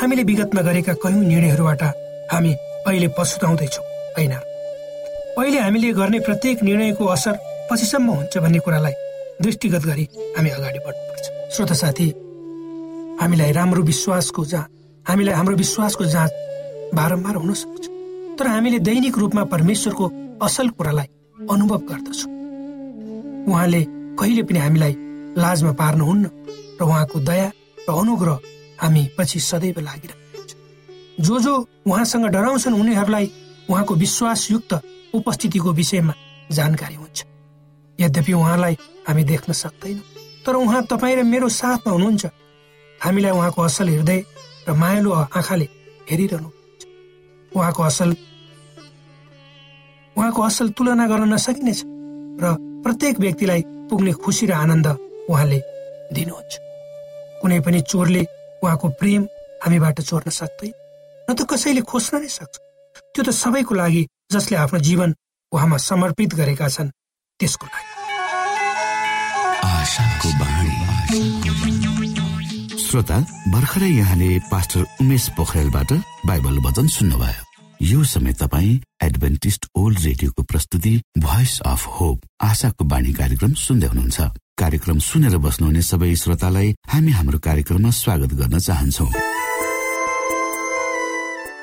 हामीले 0.02 0.24
विगतमा 0.24 0.62
गरेका 0.62 0.94
कयौँ 1.04 1.24
निर्णयहरूबाट 1.24 1.84
हामी 2.32 2.52
अहिले 2.88 3.08
पछुताउँदैछौँ 3.18 3.86
होइन? 4.18 4.34
अहिले 5.42 5.60
हामीले 5.60 5.92
गर्ने 5.98 6.20
प्रत्येक 6.22 6.62
निर्णयको 6.64 7.06
असर 7.06 7.34
पछिसम्म 7.70 8.10
हुन्छ 8.12 8.38
भन्ने 8.38 8.60
कुरालाई 8.62 8.94
दृष्टिगत 9.42 9.84
गरी 9.86 10.04
हामी 10.38 10.50
अगाडि 10.50 10.80
बढ्नुपर्छ। 10.86 11.26
श्रोत 11.54 11.72
साथी 11.82 12.08
हामीलाई 13.22 13.52
राम्रो 13.52 13.82
विश्वासको 13.84 14.46
जाँच 14.46 14.70
हामीलाई 15.06 15.34
हाम्रो 15.34 15.56
विश्वासको 15.56 16.06
जाँच 16.14 16.32
बारम्बार 16.94 17.36
हुन 17.42 17.54
सक्छ। 17.54 17.86
तर 18.38 18.48
हामीले 18.48 18.80
दैनिक 18.86 19.18
रूपमा 19.18 19.44
परमेश्वरको 19.54 20.06
असल 20.46 20.70
कुरालाई 20.78 21.10
अनुभव 21.50 21.82
गर्दछौँ। 21.90 22.30
उहाँले 23.50 23.82
कहिले 24.22 24.44
पनि 24.46 24.60
हामीलाई 24.60 24.94
लाजमा 25.42 25.72
पार्नुहुन्न 25.82 26.26
र 26.78 26.84
उहाँको 26.86 27.20
दया 27.20 27.50
र 27.90 27.98
अनुग्रह 27.98 28.38
हामी 28.82 29.04
पछि 29.18 29.40
सदैव 29.50 29.80
लागिरहन्छ। 29.90 30.50
जो 31.26 31.40
जो 31.40 31.54
उहाँसँग 31.90 32.26
डराउँछन् 32.30 32.80
उनीहरूलाई 32.82 33.32
उहाँको 33.70 33.94
विश्वासयुक्त 34.06 34.74
उपस्थितिको 35.14 35.72
विषयमा 35.72 36.14
जानकारी 36.52 36.96
हुन्छ। 36.96 37.18
यद्यपि 38.00 38.34
उहाँलाई 38.34 38.76
हामी 39.08 39.24
देख्न 39.24 39.54
सक्दैनौँ 39.54 40.06
तर 40.46 40.56
उहाँ 40.56 40.82
तपाईँ 40.90 41.16
र 41.16 41.24
मेरो 41.24 41.48
साथमा 41.50 41.92
हुनुहुन्छ। 41.94 42.26
हामीलाई 43.02 43.32
उहाँको 43.32 43.62
असल 43.62 43.88
हृदय 43.90 44.20
र 44.68 44.74
मायालु 44.74 45.12
आँखाले 45.12 45.68
हेरिरहनु 46.10 46.50
उहाँको 47.52 47.82
असल 47.84 48.10
उहाँको 50.16 50.42
असल 50.42 50.70
तुलना 50.78 51.06
गर्न 51.08 51.34
नसकिनेछ 51.34 51.80
र 52.42 52.46
प्रत्येक 52.84 53.20
व्यक्तिलाई 53.20 53.62
पुग्ने 53.90 54.12
खुसी 54.24 54.46
र 54.46 54.52
आनन्द 54.54 54.88
उहाँले 55.30 55.60
दिनुहुन्छ। 56.14 56.54
कुनै 57.42 57.60
पनि 57.66 57.80
चोरले 57.82 58.24
उहाँको 58.64 58.88
प्रेम 59.00 59.22
हामीबाट 59.64 60.02
चोर्न 60.02 60.30
सक्दैन। 60.30 60.74
न 61.28 61.34
त 61.34 61.46
कसैले 61.50 61.82
खोज्न 61.86 62.22
नै 62.22 62.30
सक्छ। 62.30 62.56
त्यो 63.14 63.22
त 63.24 63.30
सबैको 63.30 63.74
लागि 63.76 64.04
जसले 64.32 64.58
आफ्नो 64.58 64.80
जीवन 64.80 65.14
उहाँमा 65.52 65.78
समर्पित 65.84 66.34
गरेका 66.36 66.68
छन् 66.70 66.90
त्यसको 67.40 67.66
लागि। 67.66 67.90
श्रोता 72.82 73.18
भर्खरै 73.52 73.90
यहाँले 73.90 74.30
पास्टर 74.52 74.82
उमेश 75.02 75.30
पोखरेलबाट 75.38 75.94
बाइबल 76.28 76.58
वचन 76.66 76.88
सुन्नुभयो। 76.88 77.44
यो 77.82 78.04
समय 78.04 78.34
तपाईँ 78.34 78.80
एडभेन्टिस्ट 79.04 79.66
ओल्ड 79.76 80.00
रेडियोको 80.00 80.44
प्रस्तुति 80.44 80.94
भोइस 81.18 81.60
अफ 81.66 81.82
होप 82.00 82.18
आशाको 82.42 82.84
बाणी 82.86 83.14
कार्यक्रम 83.14 83.54
सुन्दै 83.58 83.88
हुनुहुन्छ। 83.88 84.20
कार्यक्रम 84.58 85.00
सुनेर 85.00 85.38
बस्नुहुने 85.42 85.82
सबै 85.82 86.16
श्रोतालाई 86.16 86.76
हामी 86.88 87.12
हाम्रो 87.12 87.40
कार्यक्रममा 87.40 87.92
स्वागत 88.00 88.32
गर्न 88.40 88.60
चाहन्छौ। 88.60 89.08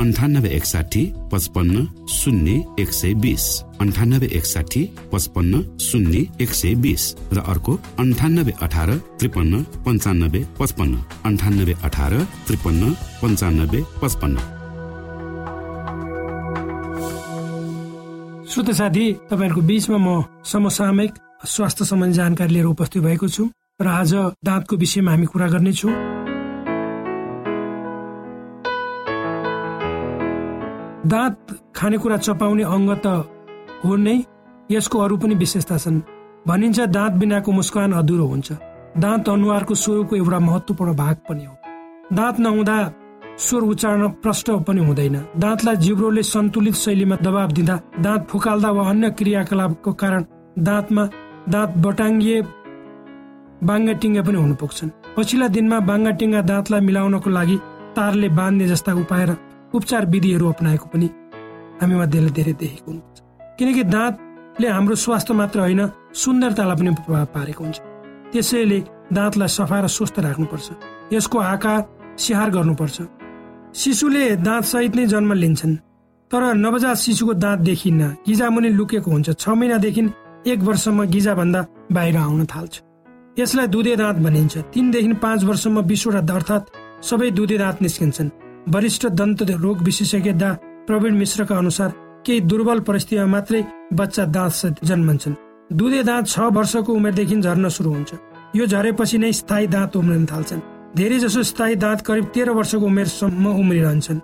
अन्ठानब्बे 0.00 0.48
एकसाठी 0.48 1.02
पचपन्न 1.32 1.84
शून्य 2.08 2.52
एक 2.80 2.92
सय 2.92 3.12
बिस। 3.14 3.44
अन्ठानब्बे 3.80 4.26
एकसाठी 4.26 4.82
पचपन्न 5.12 5.60
शून्य 5.78 6.20
एक 6.40 6.50
सय 6.50 6.74
बिस। 6.74 7.02
र 7.32 7.38
अर्को 7.52 7.72
अन्ठानब्बे 7.98 8.52
अठार 8.62 8.90
त्रिपन्न 9.20 9.62
पन्चानब्बे 9.84 10.40
पचपन्न। 10.58 10.94
अन्ठानब्बे 11.24 11.74
अठार 11.84 12.14
त्रिपन्न 12.46 12.92
पन्चानब्बे 13.22 13.80
पचपन्न। 14.02 14.36
श्रोत 18.48 18.70
साथी 18.72 19.06
तपाईँहरूको 19.30 19.60
बिचमा 19.60 19.98
म 20.00 20.08
समसामयिक 20.44 21.12
स्वास्थ्य 21.44 21.84
सम्बन्धी 21.84 22.16
जानकारी 22.16 22.52
लिएर 22.54 22.66
उपस्थित 22.72 23.02
भएको 23.02 23.28
छु। 23.28 23.44
र 23.80 23.86
आज 24.00 24.12
दाँतको 24.48 24.76
विषयमा 24.76 25.10
हामी 25.10 25.26
कुरा 25.26 25.48
गर्नेछौँ। 25.48 26.09
दाँत 31.12 31.58
खानेकुरा 31.76 32.16
चपाउने 32.26 32.64
अङ्ग 32.76 32.90
त 33.04 33.06
हो 33.84 33.96
नै 33.96 34.16
यसको 34.70 34.96
अरू 35.04 35.16
पनि 35.22 35.34
विशेषता 35.34 35.76
छन्। 35.84 35.98
भनिन्छ 36.48 36.78
दाँत 36.96 37.12
बिनाको 37.20 37.50
मुस्कान 37.52 37.92
अधुरो 38.00 38.26
हुन्छ। 38.32 38.48
दाँत 39.04 39.28
अनुहारको 39.28 39.74
स्वरको 39.74 40.16
एउटा 40.16 40.38
महत्वपूर्ण 40.48 40.94
भाग 41.02 41.16
पनि 41.28 41.44
हो। 41.44 41.54
दाँत 42.12 42.36
नहुँदा 42.44 42.76
स्वर 43.44 43.62
उच्चारण 43.72 44.08
प्रष्ट 44.22 44.50
पनि 44.68 44.80
हुँदैन। 44.86 45.16
दाँतलाई 45.44 45.76
जिब्रोले 45.84 46.22
सन्तुलित 46.34 46.74
शैलीमा 46.84 47.16
दबाब 47.26 47.52
दिँदा 47.56 47.76
दाँत 48.06 48.26
फुकाल्दा 48.30 48.70
वा 48.70 48.88
अन्य 48.90 49.10
क्रियाकलापको 49.18 49.92
कारण 50.02 50.24
दाँतमा 50.68 51.04
दाँत 51.48 51.70
बटाङ्गिए 51.84 52.38
बाङ्गा 53.68 53.92
टिङ्गा 54.00 54.22
पनि 54.26 54.38
हुन 54.44 54.54
पुग्छन्। 54.60 54.90
पछिल्ला 55.16 55.48
दिनमा 55.56 55.78
बाङ्गा 55.90 56.10
टिङ्गा 56.20 56.40
दाँतलाई 56.50 56.80
मिलाउनको 56.88 57.30
लागि 57.30 57.56
तारले 57.96 58.28
बाँध्ने 58.38 58.66
जस्ता 58.68 58.92
उपाय 59.02 59.24
र 59.28 59.32
उपचार 59.74 60.06
विधिहरू 60.06 60.48
अप्नाएको 60.48 60.86
पनि 60.92 61.08
हामी 61.80 61.94
मध्येले 61.94 62.30
धेरै 62.30 62.52
देखेको 62.52 62.90
हुनुहुन्छ 62.90 63.18
किनकि 63.58 63.82
दाँतले 63.84 64.68
हाम्रो 64.68 64.94
स्वास्थ्य 64.94 65.34
मात्र 65.34 65.58
होइन 65.60 65.82
सुन्दरतालाई 66.14 66.76
पनि 66.76 66.90
प्रभाव 66.96 67.26
पारेको 67.34 67.64
हुन्छ। 67.64 67.78
त्यसैले 68.32 68.78
दाँतलाई 69.12 69.48
सफा 69.48 69.78
र 69.80 69.86
स्वस्थ 69.86 70.18
राख्नुपर्छ। 70.18 70.66
यसको 71.12 71.38
आकार 71.38 71.78
स्याहार 72.18 72.50
गर्नुपर्छ। 72.50 72.98
शिशुले 73.74 74.24
दाँत 74.46 74.64
सहित 74.64 74.94
नै 74.96 75.06
जन्म 75.06 75.32
लिन्छन्। 75.32 75.74
तर 76.30 76.42
नवजात 76.54 76.96
शिशुको 76.96 77.34
दाँत 77.34 77.58
देखिन्न 77.60 78.02
गिजामुनि 78.26 78.68
लुकेको 78.70 79.10
हुन्छ। 79.10 79.28
छ 79.32 79.48
महिनादेखि 79.50 80.02
एक 80.46 80.58
वर्षमा 80.62 81.04
गिजा 81.04 81.34
भन्दा 81.34 81.60
बाहिर 81.92 82.16
आउन 82.16 82.44
थाल्छ। 82.46 82.74
यसलाई 83.38 83.66
दुधे 83.66 83.94
दाँत 83.96 84.16
भनिन्छ। 84.24 84.54
तिनदेखि 84.74 85.12
पाँच 85.24 85.44
वर्षमा 85.44 85.80
बिसवटा 85.90 86.34
अर्थात् 86.34 86.70
सबै 87.04 87.30
दुधे 87.30 87.58
दाँत 87.58 87.82
निस्किन्छन्। 87.82 88.30
वरिष्ठ 88.68 89.06
दन्त 89.06 89.42
रोग 89.42 89.82
विशेषज्ञ 89.82 90.32
डा. 90.32 90.52
प्रवीण 90.86 91.14
मिश्रका 91.14 91.56
अनुसार 91.56 91.90
केही 92.26 92.40
दुर्बल 92.40 92.80
परिस्थितिमा 92.80 93.26
मात्रै 93.26 93.64
बच्चा 93.92 94.24
दाँत 94.24 94.84
जन्मन्छन्। 94.84 95.34
दुधे 95.72 96.02
दाँत 96.02 96.26
छ 96.26 96.38
वर्षको 96.52 96.92
उमेरदेखि 96.92 97.40
झर्न 97.40 97.68
सुरु 97.68 97.90
हुन्छ। 97.90 98.14
यो 98.56 98.66
झरेपछि 98.66 99.18
नै 99.18 99.32
स्थायी 99.32 99.66
दाँत 99.66 99.96
उम्रिन 99.96 100.26
थाल्छन्। 100.26 100.60
धेरै 100.96 101.18
जसो 101.18 101.42
स्थायी 101.42 101.76
दाँत 101.76 102.00
करिब 102.00 102.24
तेह्र 102.34 102.50
वर्षको 102.50 102.86
उमेरसम्म 102.86 103.46
उम्रिरहन्छन्। 103.46 104.20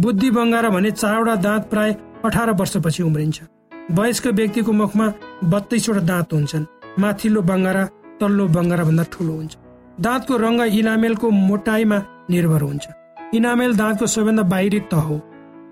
बुद्धि 0.00 0.30
बङ्गारा 0.30 0.68
भने 0.68 0.90
चारवटा 0.90 1.34
दाँत 1.36 1.62
प्राय 1.70 1.96
अठार 2.24 2.50
वर्षपछि 2.52 3.02
उम्रिन्छ। 3.02 3.42
वयस्क 3.90 4.26
व्यक्तिको 4.26 4.72
मुखमा 4.72 5.12
बत्तीसवटा 5.44 6.00
दाँत 6.00 6.32
हुन्छन्। 6.32 6.66
माथिल्लो 6.98 7.40
बङ्गारा 7.42 7.84
तल्लो 8.20 8.46
बङ्गारा 8.48 8.84
भन्दा 8.84 9.04
ठुलो 9.12 9.32
हुन्छ। 9.32 9.56
दाँतको 10.00 10.36
रङ्ग 10.36 10.60
इलामेलको 10.60 11.30
मोटाइमा 11.30 11.98
निर्भर 12.30 12.62
हुन्छ। 12.62 13.01
इनामेल 13.34 13.76
दाँतको 13.76 14.06
सबैभन्दा 14.06 14.42
बाहिरी 14.42 14.80
तह 14.90 15.00
हो। 15.00 15.20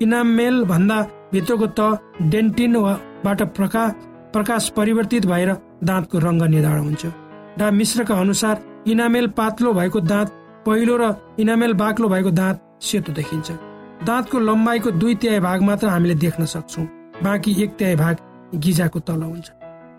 इनामेल 0.03 0.63
भन्दा 0.65 1.01
भित्रको 1.33 1.67
तह 1.79 1.99
डेन्टिनबाट 2.31 3.43
प्रकाश 3.57 3.93
प्रकाश 4.33 4.69
परिवर्तित 4.77 5.27
भएर 5.27 5.53
दाँतको 5.85 6.19
रङ्ग 6.19 6.43
निर्धारण 6.45 6.85
हुन्छ। 6.85 7.07
डा 7.59 7.71
मिश्रका 7.71 8.15
अनुसार 8.17 8.63
इनामेल 8.87 9.27
पातलो 9.37 9.73
भएको 9.73 10.01
दाँत 10.03 10.29
पहिलो 10.67 10.97
र 10.97 11.15
इनामेल 11.41 11.73
बाक्लो 11.75 12.09
भएको 12.09 12.31
दाँत 12.31 12.63
सेतो 12.83 13.13
देखिन्छ। 13.13 13.51
दाँतको 14.07 14.39
लम्बाइको 14.39 14.91
दुई 14.91 15.15
तिहाई 15.15 15.41
भाग 15.41 15.63
मात्र 15.63 15.89
हामीले 15.89 16.15
देख्न 16.15 16.45
सक्छौँ। 16.47 16.87
बाँकी 17.25 17.63
एक 17.63 17.71
तिहाई 17.77 17.97
भाग 17.97 18.17
गिजाको 18.55 19.01
तल 19.01 19.23
हुन्छ। 19.23 19.51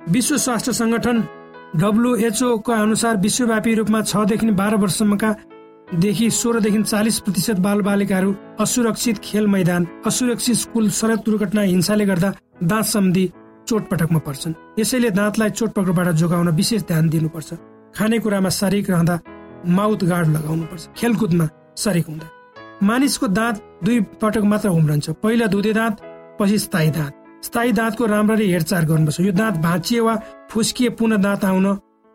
विश्व 0.10 0.38
स्वास्थ्य 0.38 0.74
संगठन 0.74 1.24
डब्लुएचओ 1.76 2.58
का 2.58 2.76
अनुसार 2.82 3.18
विश्वव्यापी 3.18 3.74
रूपमा 3.76 4.02
छदेखि 4.02 4.52
बाह्र 4.52 4.76
वर्षसम्मका 4.76 5.36
देखि 5.94 6.30
सोह्रदेखि 6.32 6.82
चालिस 6.84 7.20
प्रतिशत 7.20 7.58
बाल 7.60 7.82
बालिकाहरू 7.82 8.34
असुरक्षित 8.60 9.18
खेल 9.24 9.48
मैदान 9.48 9.86
असुरक्षित 10.08 10.56
स्कुल 10.56 10.90
सडक 10.90 11.24
दुर्घटना 11.26 11.62
हिंसाले 11.62 12.06
गर्दा 12.06 12.32
दाँत 12.64 12.86
सम्बन्धी 12.86 13.26
चोटपटकमा 13.68 14.20
पर्छन्। 14.20 14.54
यसैले 14.80 15.10
दाँतलाई 15.12 15.50
चोटपटकबाट 15.50 16.08
जोगाउन 16.16 16.50
विशेष 16.56 16.82
ध्यान 16.88 17.10
दिनुपर्छ। 17.10 17.54
खानेकुरामा 17.96 18.50
शारीरिक 18.50 18.90
रहँदा 18.90 19.20
माउथ 19.68 20.04
गार्ड 20.08 20.28
लगाउनु 20.28 20.64
पर्छ 20.72 20.88
खेलकुदमा 20.98 21.48
सरिक 21.76 22.08
हुँदा। 22.08 22.28
मानिसको 22.88 23.28
दाँत 23.28 23.62
दुई 23.84 24.00
पटक 24.22 24.44
मात्र 24.48 24.70
उम्रन्छ 24.72 25.10
पहिला 25.20 25.46
दुधे 25.52 25.74
दाँत 25.74 26.02
पछि 26.40 26.58
स्थायी 26.60 26.90
दाँत। 26.92 27.14
स्थायी 27.44 27.72
दाँतको 27.74 28.06
राम्ररी 28.06 28.52
हेरचाह 28.52 28.84
गर्नुपर्छ। 28.88 29.20
यो 29.20 29.32
दाँत 29.34 29.56
भाँचिए 29.60 30.00
वा 30.00 30.16
फुस्किए 30.52 30.90
पुनः 30.96 31.18
दाँत 31.18 31.46
आउन 31.46 31.66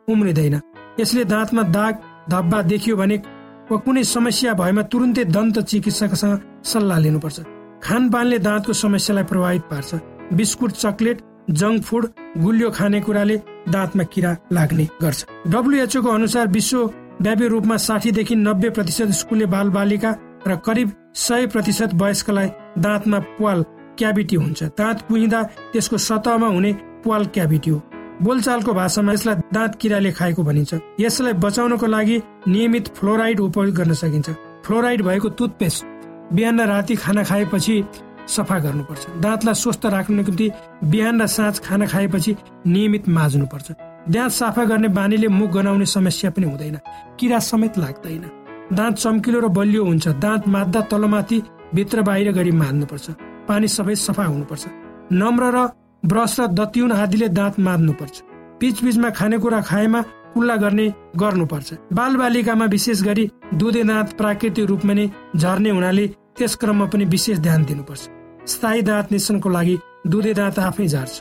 उम्रिँदैन। 0.09 0.61
यसले 1.01 1.25
दाँतमा 1.25 1.63
दाग 1.71 1.95
धब्बा 2.31 2.63
देखियो 2.63 2.97
भने 2.97 3.23
वा 3.71 3.77
कुनै 3.85 4.03
समस्या 4.07 4.53
भएमा 4.55 4.83
तुरुन्तै 4.91 5.25
दन्त 5.37 5.57
चिकित्सकसँग 5.71 6.41
सल्लाह 6.71 6.99
लिनुपर्छ। 7.05 7.39
खानपानले 7.83 8.39
दाँतको 8.39 8.73
समस्यालाई 8.73 9.25
प्रभावित 9.31 9.65
पार्छ। 9.71 9.91
बिस्कुट 10.39 10.71
चकलेट 10.83 11.19
जङ्क 11.51 11.83
फुड 11.83 12.05
गुलियो 12.39 12.71
खानेकुराले 12.71 13.37
दाँतमा 13.75 14.05
किरा 14.13 14.31
लाग्ने 14.53 14.87
गर्छ। 15.03 15.27
डब्लुएचओ 15.51 16.03
को 16.03 16.11
अनुसार 16.11 16.47
विश्वव्यापी 16.49 17.47
रूपमा 17.49 17.77
साठीदेखि 17.87 18.35
नब्बे 18.37 18.71
प्रतिशत 18.71 19.11
स्कुले 19.21 19.47
बाल 19.51 19.69
बालिका 19.77 20.11
र 20.47 20.57
करिब 20.67 20.93
सय 21.17 21.47
प्रतिशत 21.53 21.91
वयस्कलाई 22.03 22.49
दाँतमा 22.79 23.19
पाल 23.39 23.65
क्याभिटी 23.99 24.37
हुन्छ। 24.37 24.63
दाँत 24.79 24.99
कुहिँदा 25.09 25.43
त्यसको 25.73 25.99
सतहमा 25.99 26.49
हुने 26.55 26.73
पाल 27.03 27.27
क्याभिटी 27.35 27.71
हो। 27.71 27.83
बोलचालको 28.23 28.73
भाषामा 28.73 29.13
यसलाई 29.13 29.37
दाँत 29.53 29.75
किराले 29.81 30.11
खाएको 30.13 30.43
भनिन्छ। 30.43 30.75
यसलाई 31.01 31.33
बचाउनको 31.45 31.87
लागि 31.87 32.17
नियमित 32.49 32.89
फ्लोराइड 32.97 33.41
उपयोग 33.41 33.75
गर्न 33.75 33.93
सकिन्छ। 33.93 34.31
फ्लोराइड 34.65 35.03
भएको 35.03 35.29
टुथपेस्ट 35.29 35.85
बिहान 36.33 36.61
र 36.61 36.67
राति 36.67 36.95
खाना 36.97 37.23
खाएपछि 37.25 37.85
सफा 38.27 38.59
गर्नुपर्छ। 38.59 39.07
दाँतलाई 39.21 39.55
स्वस्थ 39.55 39.87
राख्नुको 39.87 40.33
निम्ति 40.33 40.51
बिहान 40.85 41.23
र 41.23 41.27
साँझ 41.27 41.59
खाना 41.61 41.87
खाएपछि 41.87 42.37
नियमित 42.67 43.09
माझ्नुपर्छ। 43.09 43.73
दाँत 44.11 44.33
सफा 44.33 44.65
गर्ने 44.65 44.89
बानीले 44.89 45.29
मुख 45.29 45.51
गनाउने 45.51 45.87
समस्या 45.87 46.31
पनि 46.31 46.47
हुँदैन। 46.47 46.79
किरा 47.21 47.39
समेत 47.39 47.79
लाग्दैन। 47.79 48.25
दाँत 48.73 48.95
चम्किलो 48.97 49.41
र 49.41 49.49
बलियो 49.49 49.85
हुन्छ। 49.85 50.09
दाँत 50.19 50.49
माद्दा 50.49 50.81
तलमाथि 50.91 51.43
भित्र 51.75 52.03
बाहिर 52.03 52.33
गरी 52.33 52.51
मार्नुपर्छ 52.51 53.11
पानी 53.49 53.69
सबै 53.69 53.95
सफा 53.95 54.25
हुनुपर्छ। 54.25 54.65
नम्र 55.13 55.45
र 55.55 55.69
ब्रस 56.07 56.41
र 56.41 56.47
दत्युन 56.59 56.93
आदिले 56.93 57.29
दाँत 57.39 57.55
मार्नुपर्छ। 57.61 58.17
बिच 58.61 58.77
बिचमा 58.85 59.11
खानेकुरा 59.11 59.61
खाएमा 59.61 60.01
कुल्ला 60.35 60.57
गर्ने 60.57 60.87
गर्नुपर्छ। 61.17 61.69
बाल 61.93 62.17
बालिकामा 62.17 62.65
विशेष 62.75 63.03
गरी 63.03 63.25
दुधे 63.55 63.83
दाँत 63.85 64.09
प्राकृतिक 64.19 64.67
रूपमा 64.71 64.95
नै 64.95 65.07
झर्ने 65.37 65.71
हुनाले 65.71 66.07
त्यस 66.37 66.55
क्रममा 66.61 66.87
पनि 66.93 67.05
विशेष 67.15 67.39
ध्यान 67.39 67.65
दिनुपर्छ। 67.65 68.03
स्थायी 68.47 68.83
दाँत 68.83 69.13
निस्कनको 69.13 69.49
लागि 69.49 69.77
दुधे 70.07 70.33
दाँत 70.35 70.59
आफै 70.59 70.87
झर्छ। 70.87 71.15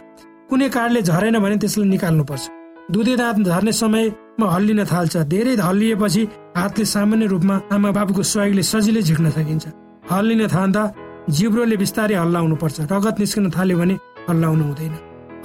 कुनै 0.50 0.68
कारणले 0.70 1.02
झरेन 1.02 1.38
भने 1.40 1.58
त्यसलाई 1.64 1.90
निकाल्नुपर्छ। 1.90 2.44
दुधे 2.94 3.16
दाँत 3.16 3.38
झर्ने 3.50 3.72
समयमा 3.72 4.46
हल्लिन 4.54 4.84
थाल्छ। 4.86 5.18
धेरै 5.34 5.56
हल्लिएपछि 5.58 6.24
हातले 6.58 6.86
सामान्य 6.86 7.26
रूपमा 7.34 7.56
आमा 7.74 7.90
बाबुको 7.98 8.24
सहयोगले 8.24 8.64
सजिलै 8.64 9.02
झिक्न 9.02 9.30
सकिन्छ। 9.38 9.66
हल्लिन 10.12 10.48
थाल्दा 10.48 10.84
जिब्रोले 11.36 11.78
बिस्तारै 11.82 12.16
हल्लाउनु 12.16 12.56
पर्छ 12.62 12.78
रगत 12.92 13.16
निस्कन 13.20 13.50
थाल्यो 13.50 13.78
भने 13.80 13.96
हल्लाउनु 14.30 14.64
हुँदैन। 14.64 14.94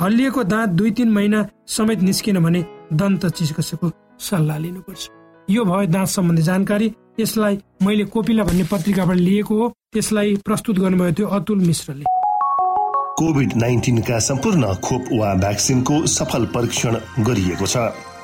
हल्लिएको 0.03 0.45
दाँत 0.45 0.69
दुई 0.69 0.91
तिन 0.91 1.11
महिना 1.11 1.47
समेत 1.69 2.01
निस्किन 2.01 2.39
भने 2.41 2.65
दन्त 2.93 3.27
चिकित्सकको 3.27 3.91
सल्लाह 4.21 4.59
लिनुपर्छ। 4.59 5.09
यो 5.51 5.65
भयो 5.65 5.87
दाँत 5.87 6.09
सम्बन्धी 6.09 6.43
जानकारी। 6.43 6.93
यसलाई 7.21 7.59
मैले 7.83 8.05
कोपिला 8.05 8.45
भन्ने 8.45 8.65
पत्रिकाबाट 8.65 9.17
लिएको 9.17 9.55
हो। 9.63 9.73
यसलाई 9.97 10.37
प्रस्तुत 10.45 10.79
गर्नुभएको 10.79 11.15
थियो 11.19 11.29
अतुल 11.29 11.59
मिश्रले। 11.67 12.05
कोभिड 13.21 13.57
नाइन्टिनका 13.57 14.19
सम्पूर्ण 14.19 14.75
खोप 14.85 15.05
वा 15.13 15.35
भ्याक्सिनको 15.35 16.07
सफल 16.07 16.45
परीक्षण 16.55 16.97
गरिएको 17.25 17.67
छ। 17.67 17.77